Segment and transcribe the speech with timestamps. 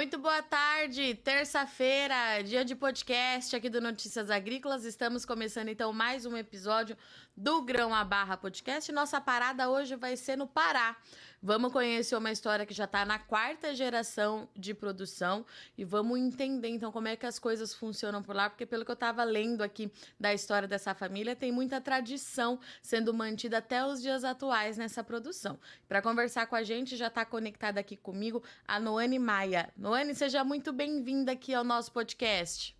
[0.00, 4.86] Muito boa tarde, terça-feira, dia de podcast aqui do Notícias Agrícolas.
[4.86, 6.96] Estamos começando então mais um episódio
[7.36, 8.90] do Grão a Barra Podcast.
[8.92, 10.96] Nossa parada hoje vai ser no Pará.
[11.42, 15.46] Vamos conhecer uma história que já está na quarta geração de produção
[15.76, 18.90] e vamos entender então como é que as coisas funcionam por lá, porque pelo que
[18.90, 24.02] eu estava lendo aqui da história dessa família, tem muita tradição sendo mantida até os
[24.02, 25.58] dias atuais nessa produção.
[25.88, 29.70] Para conversar com a gente, já está conectada aqui comigo a Noane Maia.
[29.74, 32.76] Noane, seja muito bem-vinda aqui ao nosso podcast.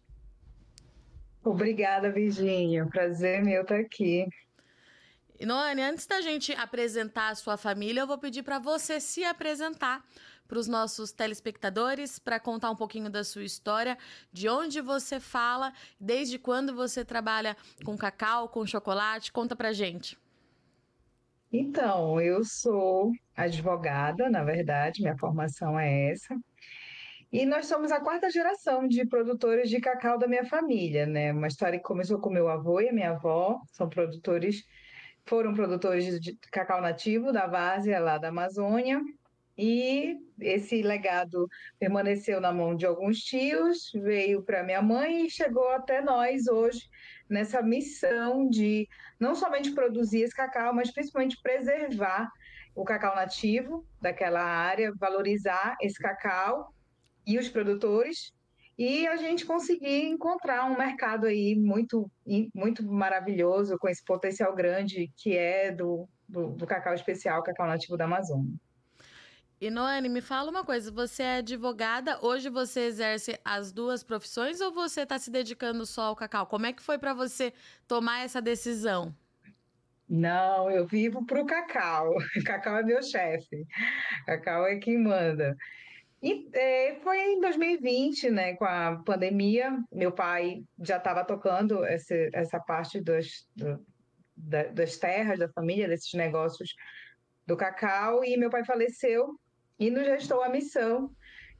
[1.42, 2.84] Obrigada, Virginia.
[2.84, 4.28] Prazer meu estar aqui.
[5.40, 9.24] E Noane, antes da gente apresentar a sua família, eu vou pedir para você se
[9.24, 10.04] apresentar
[10.46, 13.96] para os nossos telespectadores, para contar um pouquinho da sua história,
[14.30, 19.32] de onde você fala, desde quando você trabalha com cacau, com chocolate.
[19.32, 20.18] Conta para gente.
[21.50, 26.36] Então, eu sou advogada, na verdade, minha formação é essa.
[27.32, 31.32] E nós somos a quarta geração de produtores de cacau da minha família, né?
[31.32, 34.66] Uma história que começou com meu avô e a minha avó, são produtores,
[35.30, 39.00] foram produtores de cacau nativo da várzea lá da Amazônia.
[39.56, 41.46] E esse legado
[41.78, 46.80] permaneceu na mão de alguns tios, veio para minha mãe e chegou até nós hoje
[47.28, 48.88] nessa missão de
[49.20, 52.28] não somente produzir esse cacau, mas principalmente preservar
[52.74, 56.74] o cacau nativo daquela área, valorizar esse cacau
[57.24, 58.32] e os produtores
[58.80, 62.10] e a gente conseguir encontrar um mercado aí muito,
[62.54, 67.98] muito maravilhoso, com esse potencial grande que é do, do, do cacau especial, cacau nativo
[67.98, 68.54] da Amazônia.
[69.60, 74.62] E Noane, me fala uma coisa, você é advogada, hoje você exerce as duas profissões
[74.62, 76.46] ou você está se dedicando só ao cacau?
[76.46, 77.52] Como é que foi para você
[77.86, 79.14] tomar essa decisão?
[80.08, 82.14] Não, eu vivo para o cacau.
[82.46, 83.66] Cacau é meu chefe.
[84.26, 85.54] Cacau é quem manda.
[86.22, 92.14] E é, foi em 2020, né, com a pandemia, meu pai já estava tocando essa,
[92.34, 93.82] essa parte dos, do,
[94.36, 96.74] da, das terras da família, desses negócios
[97.46, 99.34] do cacau, e meu pai faleceu
[99.78, 101.10] e nos restou a missão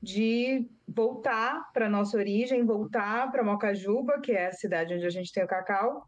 [0.03, 5.33] de voltar para nossa origem, voltar para Mocajuba, que é a cidade onde a gente
[5.33, 6.07] tem o cacau,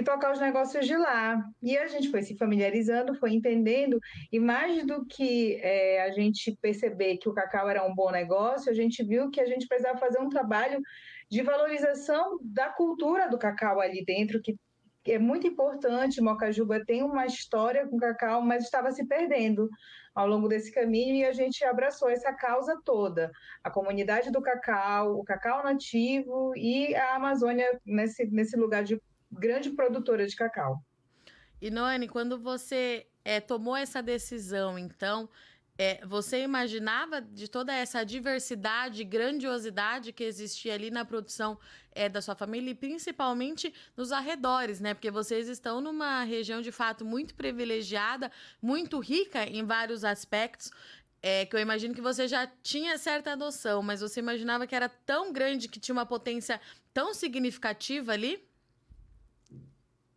[0.00, 1.44] e tocar os negócios de lá.
[1.62, 4.00] E a gente foi se familiarizando, foi entendendo,
[4.32, 8.70] e mais do que é, a gente perceber que o cacau era um bom negócio,
[8.70, 10.80] a gente viu que a gente precisava fazer um trabalho
[11.30, 14.56] de valorização da cultura do cacau ali dentro, que
[15.06, 16.20] é muito importante.
[16.20, 19.68] Mocajuba tem uma história com cacau, mas estava se perdendo
[20.14, 23.30] ao longo desse caminho e a gente abraçou essa causa toda,
[23.62, 29.70] a comunidade do cacau, o cacau nativo e a Amazônia nesse, nesse lugar de grande
[29.70, 30.82] produtora de cacau.
[31.60, 35.28] E Noane, quando você é, tomou essa decisão, então,
[35.76, 41.58] é, você imaginava de toda essa diversidade, grandiosidade que existia ali na produção
[41.92, 44.94] é, da sua família e principalmente nos arredores, né?
[44.94, 48.30] Porque vocês estão numa região de fato muito privilegiada,
[48.60, 50.70] muito rica em vários aspectos.
[51.22, 54.88] É, que eu imagino que você já tinha certa noção, mas você imaginava que era
[54.88, 56.58] tão grande, que tinha uma potência
[56.94, 58.42] tão significativa ali?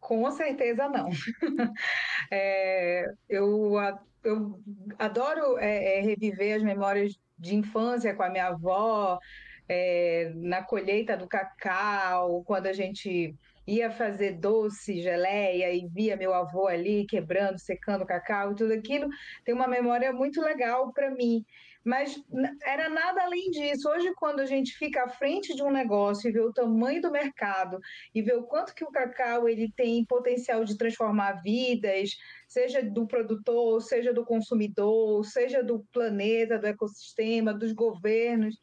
[0.04, 1.10] Com certeza não.
[2.30, 3.72] é, eu,
[4.22, 4.60] eu
[5.00, 9.18] adoro é, é, reviver as memórias de infância com a minha avó,
[9.68, 13.34] é, na colheita do cacau, quando a gente
[13.66, 18.74] ia fazer doce, geleia e via meu avô ali quebrando, secando o cacau e tudo
[18.74, 19.08] aquilo,
[19.46, 21.46] tem uma memória muito legal para mim.
[21.84, 22.16] Mas
[22.66, 23.90] era nada além disso.
[23.90, 27.12] Hoje, quando a gente fica à frente de um negócio e vê o tamanho do
[27.12, 27.78] mercado
[28.16, 32.12] e vê o quanto que o cacau ele tem potencial de transformar vidas,
[32.48, 38.56] seja do produtor, seja do consumidor, seja do planeta, do ecossistema, dos governos,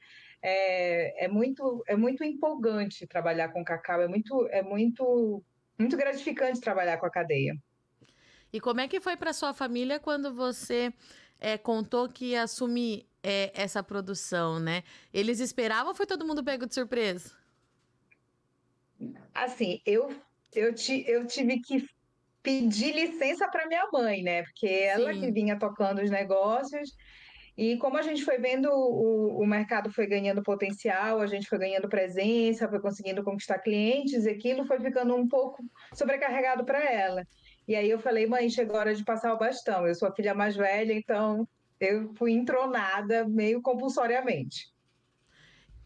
[0.42, 5.42] é, é, muito, é muito empolgante trabalhar com cacau, é muito, é muito,
[5.78, 7.54] muito gratificante trabalhar com a cadeia.
[8.52, 10.92] E como é que foi para sua família quando você
[11.38, 14.82] é, contou que ia assumir é, essa produção, né?
[15.12, 17.32] Eles esperavam ou foi todo mundo pego de surpresa?
[19.34, 20.14] Assim, eu,
[20.54, 21.86] eu, ti, eu tive que
[22.42, 24.42] pedir licença para minha mãe, né?
[24.42, 25.20] Porque ela Sim.
[25.20, 26.90] que vinha tocando os negócios
[27.60, 31.58] e como a gente foi vendo, o, o mercado foi ganhando potencial, a gente foi
[31.58, 35.62] ganhando presença, foi conseguindo conquistar clientes, e aquilo foi ficando um pouco
[35.94, 37.22] sobrecarregado para ela.
[37.68, 39.86] E aí eu falei, mãe, chegou a hora de passar o bastão.
[39.86, 41.46] Eu sou a filha mais velha, então
[41.80, 44.72] eu fui entronada meio compulsoriamente.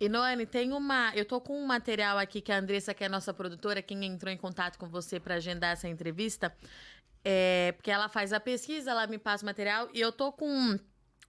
[0.00, 1.12] E Noane, tem uma.
[1.14, 4.04] Eu tô com um material aqui que a Andressa, que é a nossa produtora, quem
[4.04, 6.54] entrou em contato com você para agendar essa entrevista,
[7.24, 10.78] é, porque ela faz a pesquisa, ela me passa o material, e eu tô com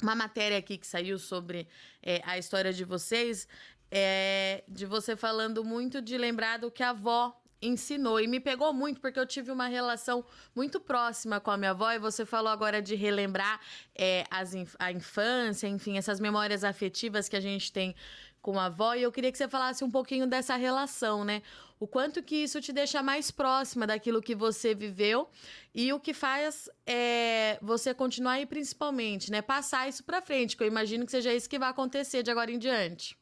[0.02, 1.68] uma matéria aqui que saiu sobre
[2.02, 3.48] é, a história de vocês,
[3.92, 8.20] é, de você falando muito de lembrar do que a avó ensinou.
[8.20, 10.26] E me pegou muito, porque eu tive uma relação
[10.56, 13.60] muito próxima com a minha avó, e você falou agora de relembrar
[13.96, 17.96] é, as, a infância, enfim, essas memórias afetivas que a gente tem
[18.42, 21.42] com a avó, e eu queria que você falasse um pouquinho dessa relação, né?
[21.80, 25.28] O quanto que isso te deixa mais próxima daquilo que você viveu
[25.74, 30.64] e o que faz é, você continuar e principalmente, né, passar isso para frente, que
[30.64, 33.18] eu imagino que seja isso que vai acontecer de agora em diante.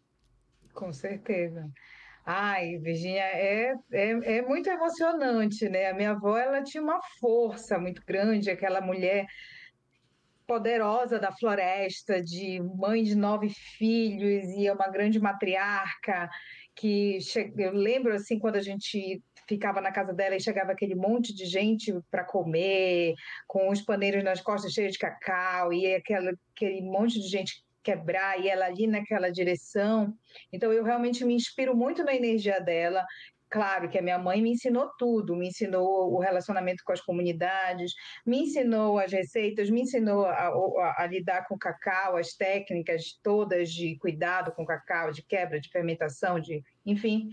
[0.74, 1.72] Com certeza.
[2.26, 5.88] Ai, Virginia, é, é, é muito emocionante, né?
[5.90, 9.26] A minha avó, ela tinha uma força muito grande, aquela mulher
[10.48, 16.30] poderosa da floresta, de mãe de nove filhos e é uma grande matriarca
[16.76, 17.52] que che...
[17.58, 21.46] eu lembro assim quando a gente ficava na casa dela e chegava aquele monte de
[21.46, 23.14] gente para comer,
[23.48, 28.40] com os paneiros nas costas cheios de cacau e aquela, aquele monte de gente quebrar
[28.40, 30.14] e ela ali naquela direção.
[30.52, 33.06] Então eu realmente me inspiro muito na energia dela.
[33.50, 37.94] Claro que a minha mãe me ensinou tudo, me ensinou o relacionamento com as comunidades,
[38.26, 43.72] me ensinou as receitas, me ensinou a, a, a lidar com cacau, as técnicas todas
[43.72, 47.30] de cuidado com cacau, de quebra, de fermentação, de enfim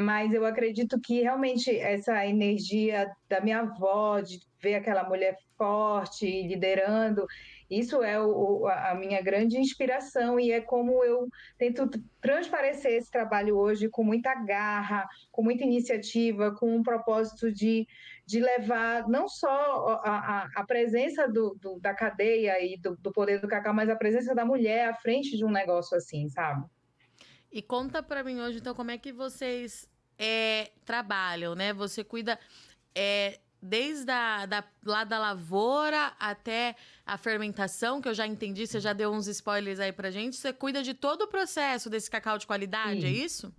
[0.00, 6.26] mas eu acredito que realmente essa energia da minha avó, de ver aquela mulher forte,
[6.46, 7.26] liderando,
[7.70, 11.88] isso é o, a minha grande inspiração e é como eu tento
[12.20, 17.86] transparecer esse trabalho hoje com muita garra, com muita iniciativa, com um propósito de,
[18.26, 23.40] de levar não só a, a, presença do, do, da cadeia e do, do poder
[23.40, 26.66] do cacau, mas a presença da mulher à frente de um negócio assim, sabe?
[27.52, 29.88] E conta para mim hoje, então, como é que vocês
[30.18, 31.72] é, trabalham, né?
[31.72, 32.38] Você cuida
[32.94, 36.74] é, desde a, da, lá da lavoura até
[37.04, 40.36] a fermentação, que eu já entendi, você já deu uns spoilers aí pra gente.
[40.36, 43.06] Você cuida de todo o processo desse cacau de qualidade, Sim.
[43.06, 43.54] é isso?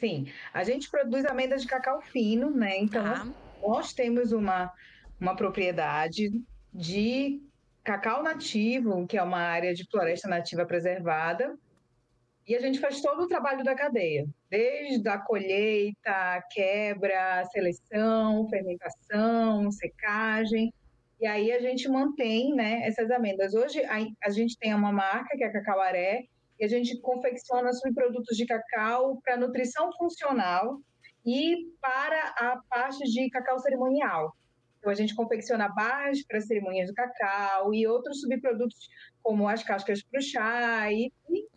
[0.00, 2.76] Sim, a gente produz amêndoas de cacau fino, né?
[2.78, 3.26] Então, ah.
[3.62, 4.72] nós temos uma,
[5.20, 6.28] uma propriedade
[6.74, 7.40] de
[7.84, 11.56] cacau nativo, que é uma área de floresta nativa preservada,
[12.46, 19.70] e a gente faz todo o trabalho da cadeia, desde a colheita, quebra, seleção, fermentação,
[19.70, 20.72] secagem.
[21.20, 23.54] E aí a gente mantém né, essas amêndoas.
[23.54, 26.24] Hoje a, gente tem uma marca, que é a Cacauaré,
[26.58, 30.80] e a gente confecciona subprodutos de cacau para nutrição funcional
[31.24, 34.36] e para a parte de cacau cerimonial.
[34.78, 38.88] Então, a gente confecciona barras para cerimônias do cacau e outros subprodutos,
[39.22, 41.51] como as cascas para o chá e, e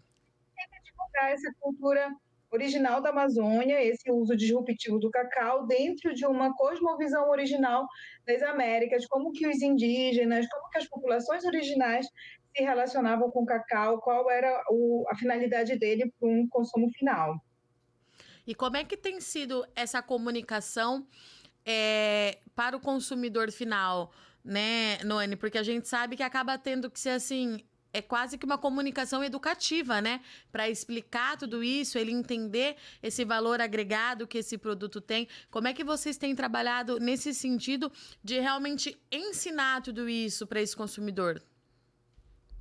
[1.24, 2.10] essa cultura
[2.52, 7.86] original da Amazônia, esse uso disruptivo do cacau dentro de uma cosmovisão original
[8.26, 12.08] das Américas, como que os indígenas, como que as populações originais
[12.56, 17.36] se relacionavam com o cacau, qual era o, a finalidade dele para um consumo final.
[18.48, 21.06] E como é que tem sido essa comunicação
[21.66, 24.12] é, para o consumidor final,
[24.44, 25.36] né, Noane?
[25.36, 27.66] Porque a gente sabe que acaba tendo que ser assim
[27.96, 30.20] é quase que uma comunicação educativa, né?
[30.52, 35.30] Para explicar tudo isso, ele entender esse valor agregado que esse produto tem.
[35.50, 37.90] Como é que vocês têm trabalhado nesse sentido
[38.22, 41.42] de realmente ensinar tudo isso para esse consumidor?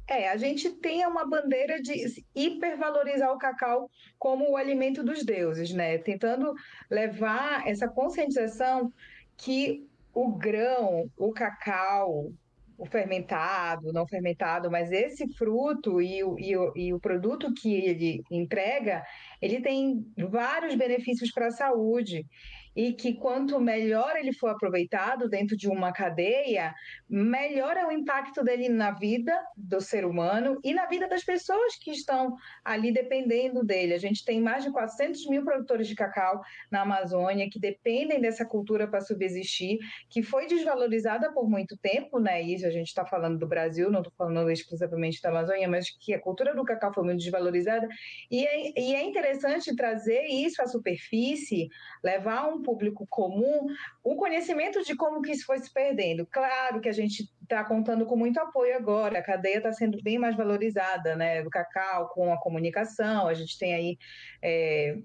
[0.06, 5.72] É, a gente tem uma bandeira de hipervalorizar o cacau como o alimento dos deuses,
[5.72, 5.98] né?
[5.98, 6.54] Tentando
[6.88, 8.92] levar essa conscientização
[9.36, 12.30] que o grão, o cacau,
[12.76, 17.72] o fermentado, não fermentado, mas esse fruto e o, e o, e o produto que
[17.74, 19.04] ele entrega,
[19.40, 22.26] ele tem vários benefícios para a saúde
[22.74, 26.74] e que quanto melhor ele for aproveitado dentro de uma cadeia,
[27.08, 31.76] melhor é o impacto dele na vida do ser humano e na vida das pessoas
[31.76, 33.94] que estão ali dependendo dele.
[33.94, 36.40] A gente tem mais de 400 mil produtores de cacau
[36.70, 39.78] na Amazônia que dependem dessa cultura para subsistir,
[40.10, 42.42] que foi desvalorizada por muito tempo, né?
[42.42, 46.12] Isso a gente está falando do Brasil, não estou falando exclusivamente da Amazônia, mas que
[46.12, 47.86] a cultura do cacau foi muito desvalorizada.
[48.30, 51.68] E é, e é interessante trazer isso à superfície,
[52.02, 53.66] levar um público comum
[54.02, 56.26] o conhecimento de como que isso foi se perdendo.
[56.26, 60.18] Claro que a gente está contando com muito apoio agora, a cadeia está sendo bem
[60.18, 63.98] mais valorizada, né, do cacau com a comunicação, a gente tem aí
[64.42, 64.98] é,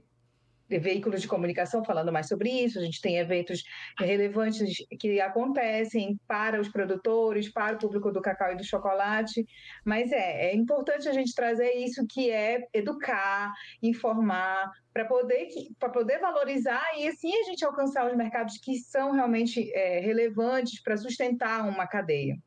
[0.69, 3.63] veículos de comunicação falando mais sobre isso, a gente tem eventos
[3.97, 9.45] relevantes que acontecem para os produtores, para o público do cacau e do chocolate,
[9.83, 15.47] mas é, é importante a gente trazer isso que é educar, informar, para poder,
[15.93, 20.97] poder valorizar e assim a gente alcançar os mercados que são realmente é, relevantes para
[20.97, 22.37] sustentar uma cadeia.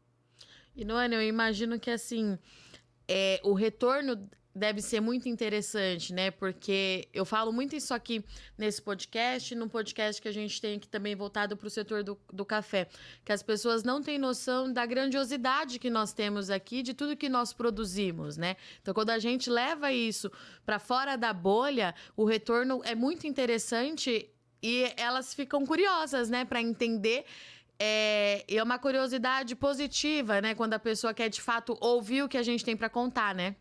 [0.74, 2.38] E, Noane, eu imagino que, assim,
[3.08, 6.30] é, o retorno deve ser muito interessante, né?
[6.30, 8.24] Porque eu falo muito isso aqui
[8.56, 12.18] nesse podcast, num podcast que a gente tem aqui também voltado para o setor do,
[12.32, 12.88] do café,
[13.24, 17.28] que as pessoas não têm noção da grandiosidade que nós temos aqui, de tudo que
[17.28, 18.56] nós produzimos, né?
[18.80, 20.30] Então, quando a gente leva isso
[20.64, 24.28] para fora da bolha, o retorno é muito interessante
[24.62, 27.24] e elas ficam curiosas, né, para entender
[27.78, 30.54] é, é uma curiosidade positiva, né?
[30.54, 33.56] Quando a pessoa quer de fato ouvir o que a gente tem para contar, né?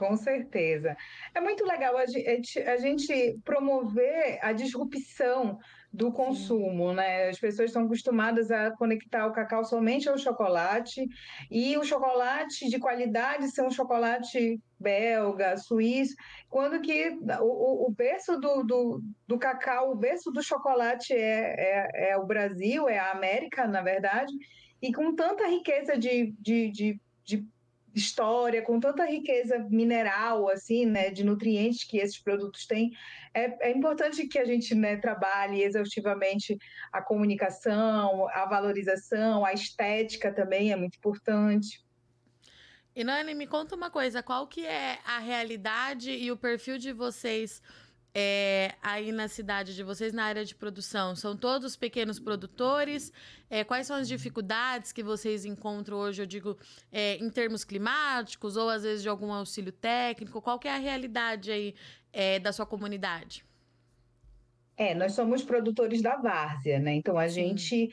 [0.00, 0.96] Com certeza.
[1.34, 5.58] É muito legal a gente, a gente promover a disrupção
[5.92, 7.28] do consumo, né?
[7.28, 11.06] As pessoas estão acostumadas a conectar o cacau somente ao chocolate
[11.50, 16.14] e o chocolate de qualidade ser um chocolate belga, suíço,
[16.48, 22.10] quando que o, o berço do, do, do, cacau, o berço do chocolate é, é,
[22.12, 24.32] é, o Brasil, é a América, na verdade,
[24.80, 27.46] e com tanta riqueza de, de, de, de
[27.94, 32.92] história, com tanta riqueza mineral, assim, né, de nutrientes que esses produtos têm,
[33.34, 36.56] é, é importante que a gente né, trabalhe exaustivamente
[36.92, 41.84] a comunicação, a valorização, a estética também é muito importante.
[42.94, 46.92] E Nani, me conta uma coisa, qual que é a realidade e o perfil de
[46.92, 47.62] vocês
[48.14, 51.14] é, aí na cidade de vocês, na área de produção?
[51.14, 53.12] São todos pequenos produtores?
[53.48, 56.58] É, quais são as dificuldades que vocês encontram hoje, eu digo,
[56.90, 60.42] é, em termos climáticos ou às vezes de algum auxílio técnico?
[60.42, 61.74] Qual que é a realidade aí
[62.12, 63.44] é, da sua comunidade?
[64.76, 66.94] É, nós somos produtores da várzea, né?
[66.94, 67.34] Então a Sim.
[67.34, 67.90] gente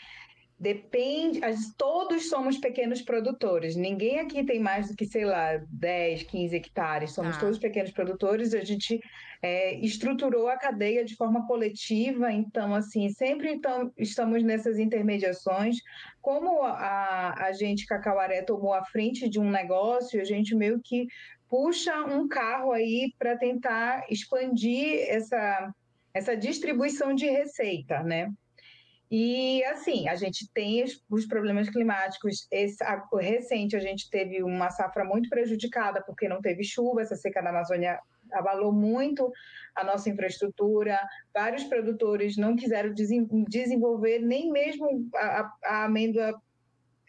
[0.59, 1.39] Depende,
[1.77, 3.75] todos somos pequenos produtores.
[3.75, 7.11] Ninguém aqui tem mais do que, sei lá, 10, 15 hectares.
[7.11, 7.39] Somos ah.
[7.39, 8.55] todos pequenos produtores.
[8.55, 8.99] A gente
[9.39, 12.31] é, estruturou a cadeia de forma coletiva.
[12.31, 15.77] Então, assim, sempre então, estamos nessas intermediações.
[16.21, 21.05] Como a, a gente, Cacauaré, tomou a frente de um negócio, a gente meio que
[21.47, 25.71] puxa um carro aí para tentar expandir essa,
[26.15, 28.31] essa distribuição de receita, né?
[29.09, 32.45] E assim, a gente tem os problemas climáticos.
[32.51, 37.15] Esse, a, recente a gente teve uma safra muito prejudicada porque não teve chuva, essa
[37.15, 37.99] seca na Amazônia
[38.33, 39.31] abalou muito
[39.73, 40.99] a nossa infraestrutura.
[41.33, 42.93] Vários produtores não quiseram
[43.47, 46.33] desenvolver nem mesmo a, a amêndoa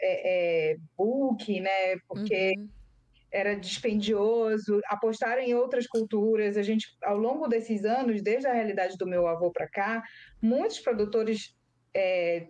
[0.00, 1.96] é, é, bulk, né?
[2.06, 2.68] Porque uhum.
[3.32, 4.80] era dispendioso.
[4.86, 6.56] Apostaram em outras culturas.
[6.56, 10.02] A gente, ao longo desses anos, desde a realidade do meu avô para cá,
[10.40, 11.57] muitos produtores
[11.94, 12.48] é,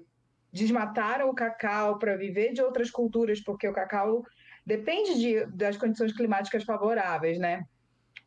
[0.53, 4.25] desmataram o cacau para viver de outras culturas, porque o cacau
[4.65, 7.65] depende de, das condições climáticas favoráveis, né?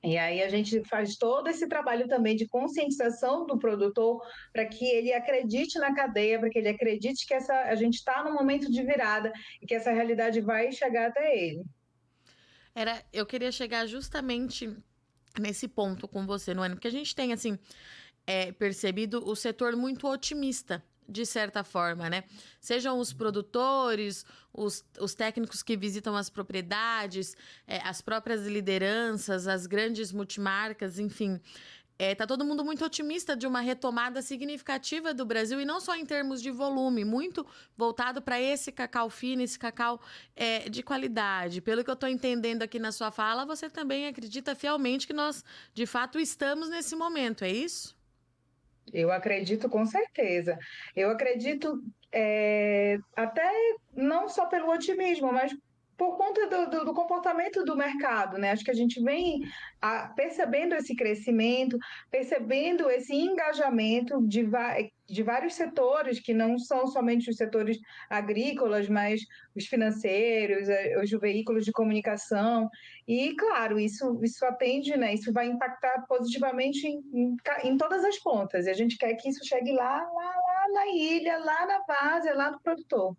[0.03, 4.19] E aí a gente faz todo esse trabalho também de conscientização do produtor
[4.51, 8.23] para que ele acredite na cadeia, para que ele acredite que essa, a gente está
[8.23, 11.63] no momento de virada e que essa realidade vai chegar até ele.
[12.73, 14.75] Era, eu queria chegar justamente
[15.39, 17.59] nesse ponto com você, Noane, porque a gente tem assim
[18.25, 22.23] é, percebido o setor muito otimista de certa forma, né?
[22.59, 27.35] Sejam os produtores, os, os técnicos que visitam as propriedades,
[27.67, 31.39] é, as próprias lideranças, as grandes multimarcas, enfim.
[32.03, 35.95] É, tá todo mundo muito otimista de uma retomada significativa do Brasil e não só
[35.95, 37.45] em termos de volume, muito
[37.77, 40.01] voltado para esse cacau fino, esse cacau
[40.35, 41.61] é, de qualidade.
[41.61, 45.45] Pelo que eu estou entendendo aqui na sua fala, você também acredita fielmente que nós,
[45.75, 47.95] de fato, estamos nesse momento, é isso?
[48.93, 50.57] Eu acredito com certeza.
[50.95, 51.81] Eu acredito
[52.11, 53.49] é, até
[53.93, 55.51] não só pelo otimismo, mas
[56.01, 58.49] por conta do, do, do, comportamento do mercado, né?
[58.49, 59.41] Acho que a gente vem
[59.79, 61.77] a, percebendo esse crescimento,
[62.09, 64.49] percebendo esse engajamento de,
[65.07, 67.77] de vários setores, que não são somente os setores
[68.09, 69.21] agrícolas, mas
[69.55, 72.67] os financeiros, eh, os veículos de comunicação.
[73.07, 75.13] E, claro, isso, isso atende, né?
[75.13, 78.65] Isso vai impactar positivamente em, em, em todas as pontas.
[78.65, 82.33] E a gente quer que isso chegue lá, lá, lá na ilha, lá na base,
[82.33, 83.15] lá no produtor.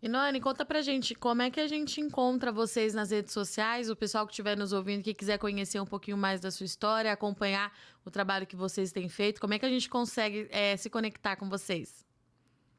[0.00, 3.90] E Noane, conta pra gente como é que a gente encontra vocês nas redes sociais,
[3.90, 7.10] o pessoal que estiver nos ouvindo, que quiser conhecer um pouquinho mais da sua história,
[7.10, 7.72] acompanhar
[8.04, 11.34] o trabalho que vocês têm feito, como é que a gente consegue é, se conectar
[11.34, 12.06] com vocês?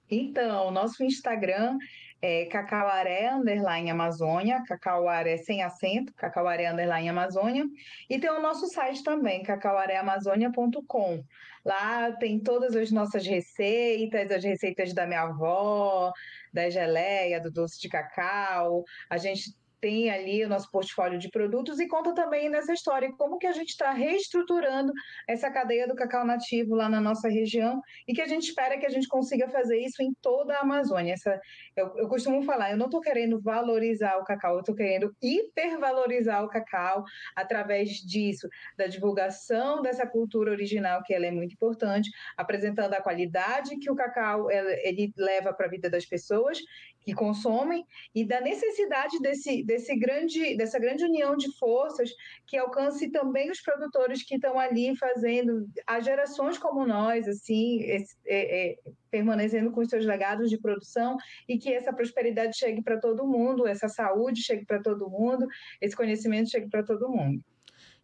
[0.09, 1.77] Então, nosso Instagram
[2.21, 7.65] é cacauaré, underline Amazônia, cacauaré sem acento, cacauaré, underline Amazônia,
[8.09, 11.23] e tem o nosso site também, cacauaréamazônia.com.
[11.63, 16.11] Lá tem todas as nossas receitas, as receitas da minha avó,
[16.53, 18.83] da geleia, do doce de cacau.
[19.09, 23.37] A gente tem ali o nosso portfólio de produtos e conta também nessa história como
[23.37, 24.91] que a gente está reestruturando
[25.27, 28.85] essa cadeia do cacau nativo lá na nossa região e que a gente espera que
[28.85, 31.13] a gente consiga fazer isso em toda a Amazônia.
[31.13, 31.39] Essa,
[31.75, 36.43] eu, eu costumo falar, eu não estou querendo valorizar o cacau, eu estou querendo hipervalorizar
[36.43, 37.03] o cacau
[37.35, 43.77] através disso, da divulgação dessa cultura original, que ela é muito importante, apresentando a qualidade
[43.77, 46.59] que o cacau ele leva para a vida das pessoas
[47.01, 52.09] que consomem e da necessidade desse, desse grande, dessa grande união de forças
[52.45, 58.15] que alcance também os produtores que estão ali fazendo, as gerações como nós, assim, esse,
[58.25, 58.77] é, é,
[59.09, 63.67] permanecendo com os seus legados de produção e que essa prosperidade chegue para todo mundo,
[63.67, 65.47] essa saúde chegue para todo mundo,
[65.81, 67.43] esse conhecimento chegue para todo mundo.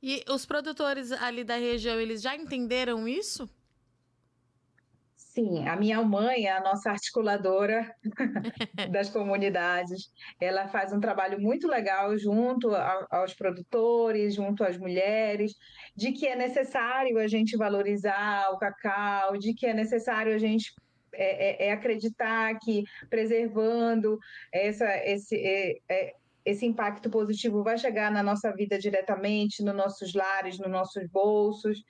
[0.01, 3.49] E os produtores ali da região, eles já entenderam isso?
[5.35, 7.93] Sim, a minha mãe é a nossa articuladora
[8.89, 10.09] das comunidades.
[10.39, 12.73] Ela faz um trabalho muito legal junto
[13.09, 15.53] aos produtores, junto às mulheres,
[15.93, 20.73] de que é necessário a gente valorizar o cacau, de que é necessário a gente
[21.13, 24.17] é, é, é acreditar que preservando
[24.53, 26.13] essa, esse, é, é
[26.45, 31.83] esse impacto positivo vai chegar na nossa vida diretamente, nos nossos lares, nos nossos bolsos.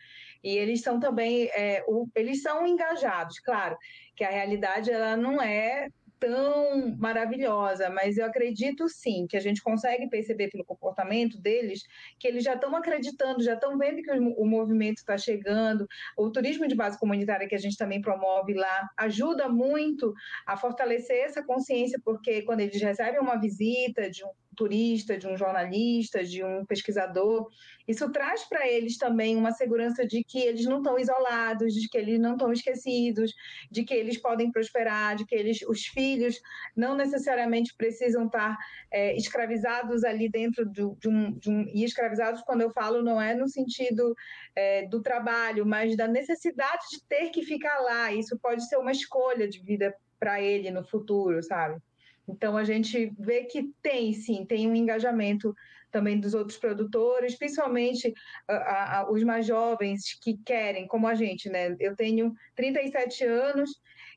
[0.43, 3.77] E eles são também, é, o, eles são engajados, claro,
[4.15, 5.87] que a realidade ela não é
[6.19, 11.83] tão maravilhosa, mas eu acredito sim que a gente consegue perceber pelo comportamento deles
[12.19, 15.85] que eles já estão acreditando, já estão vendo que o, o movimento está chegando.
[16.17, 20.13] O turismo de base comunitária que a gente também promove lá ajuda muito
[20.45, 25.37] a fortalecer essa consciência, porque quando eles recebem uma visita de um turista, de um
[25.37, 27.49] jornalista, de um pesquisador,
[27.87, 31.97] isso traz para eles também uma segurança de que eles não estão isolados, de que
[31.97, 33.31] eles não estão esquecidos,
[33.69, 36.39] de que eles podem prosperar, de que eles, os filhos
[36.75, 38.57] não necessariamente precisam estar
[38.91, 43.35] é, escravizados ali dentro de, um, de, um, E escravizados, quando eu falo, não é
[43.35, 44.15] no sentido
[44.55, 48.11] é, do trabalho, mas da necessidade de ter que ficar lá.
[48.11, 51.79] Isso pode ser uma escolha de vida para ele no futuro, sabe?
[52.27, 55.55] Então a gente vê que tem sim, tem um engajamento
[55.91, 58.13] também dos outros produtores, principalmente
[58.47, 61.75] a, a, os mais jovens que querem, como a gente, né?
[61.79, 63.69] Eu tenho 37 anos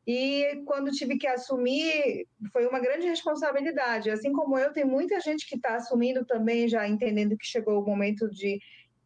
[0.04, 4.10] e quando tive que assumir foi uma grande responsabilidade.
[4.10, 7.86] Assim como eu, tem muita gente que está assumindo também, já entendendo que chegou o
[7.86, 8.58] momento de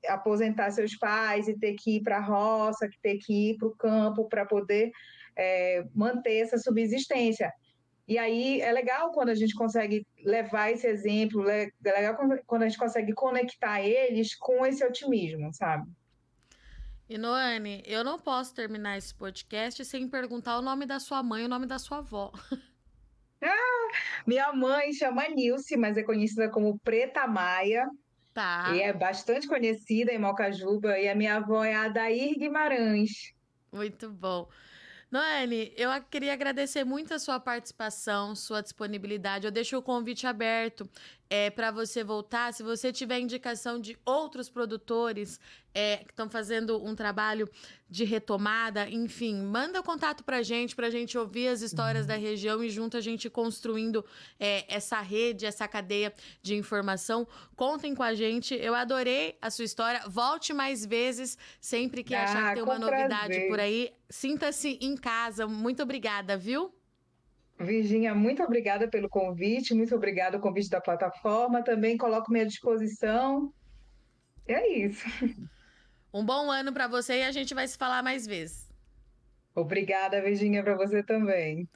[0.07, 3.77] aposentar seus pais e ter que ir para a roça, ter que ir para o
[3.77, 4.90] campo para poder
[5.37, 7.53] é, manter essa subsistência.
[8.07, 12.69] E aí é legal quando a gente consegue levar esse exemplo, é legal quando a
[12.69, 15.88] gente consegue conectar eles com esse otimismo, sabe?
[17.09, 21.43] E Noane, eu não posso terminar esse podcast sem perguntar o nome da sua mãe
[21.43, 22.33] e o nome da sua avó.
[23.45, 23.88] Ah,
[24.25, 27.88] minha mãe chama Nilce, mas é conhecida como Preta Maia.
[28.33, 28.73] Tá.
[28.73, 30.97] E é bastante conhecida em Mocajuba.
[30.97, 33.35] E a minha avó é a Adair Guimarães.
[33.73, 34.49] Muito bom.
[35.12, 39.46] Noelle, eu queria agradecer muito a sua participação, sua disponibilidade.
[39.46, 40.88] Eu deixo o convite aberto
[41.29, 42.55] é, para você voltar.
[42.55, 45.38] Se você tiver indicação de outros produtores
[45.75, 47.46] é, que estão fazendo um trabalho
[47.88, 52.05] de retomada, enfim, manda o contato para a gente, para a gente ouvir as histórias
[52.05, 52.09] uhum.
[52.09, 54.03] da região e junto a gente construindo
[54.40, 57.29] é, essa rede, essa cadeia de informação.
[57.55, 58.55] Contem com a gente.
[58.55, 60.03] Eu adorei a sua história.
[60.09, 63.48] Volte mais vezes, sempre que ah, achar que tem uma novidade prazer.
[63.48, 63.92] por aí.
[64.12, 65.46] Sinta-se em casa.
[65.46, 66.70] Muito obrigada, viu?
[67.59, 71.64] Virginia, muito obrigada pelo convite, muito obrigada pelo convite da plataforma.
[71.64, 73.51] Também coloco-me à disposição.
[74.46, 75.03] É isso.
[76.14, 78.70] Um bom ano para você e a gente vai se falar mais vezes.
[79.55, 81.66] Obrigada, Virginia, para você também.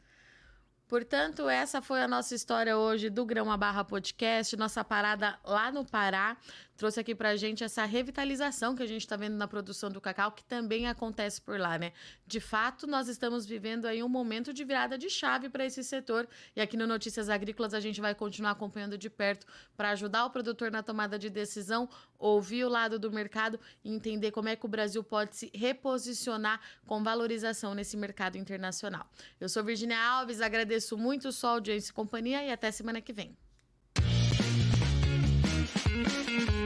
[0.86, 5.72] Portanto, essa foi a nossa história hoje do Grão a Barra Podcast, nossa parada lá
[5.72, 6.36] no Pará
[6.76, 10.32] trouxe aqui pra gente essa revitalização que a gente está vendo na produção do cacau,
[10.32, 11.92] que também acontece por lá, né?
[12.26, 16.28] De fato, nós estamos vivendo aí um momento de virada de chave para esse setor
[16.54, 20.30] e aqui no Notícias Agrícolas a gente vai continuar acompanhando de perto para ajudar o
[20.30, 24.66] produtor na tomada de decisão, ouvir o lado do mercado e entender como é que
[24.66, 29.06] o Brasil pode se reposicionar com valorização nesse mercado internacional.
[29.40, 33.36] Eu sou Virginia Alves, agradeço muito sua audiência e companhia e até semana que vem.